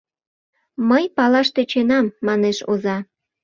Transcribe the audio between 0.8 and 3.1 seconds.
—Мый палаш тӧченам,— манеш оза.